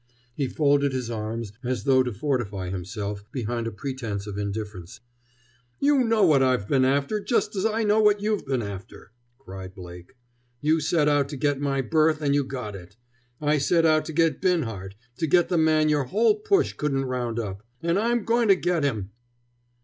[0.33, 4.99] He folded his arms, as though to fortify himself behind a pretense of indifferency.
[5.79, 9.75] "You know what I've been after, just as I know what you've been after," cried
[9.75, 10.15] Blake.
[10.59, 12.97] "You set out to get my berth, and you got it.
[13.39, 17.05] And I set out to get Binhart, to get the man your whole push couldn't
[17.05, 19.11] round up—and I'm going to get him!"